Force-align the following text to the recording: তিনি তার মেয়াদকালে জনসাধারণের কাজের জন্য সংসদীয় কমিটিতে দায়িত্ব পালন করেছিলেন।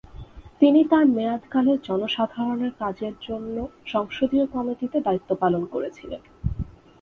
তিনি 0.61 0.81
তার 0.83 1.05
মেয়াদকালে 1.07 1.73
জনসাধারণের 1.87 2.73
কাজের 2.79 3.15
জন্য 3.27 3.55
সংসদীয় 3.85 4.45
কমিটিতে 4.47 4.97
দায়িত্ব 5.01 5.29
পালন 5.35 5.63
করেছিলেন। 5.65 6.21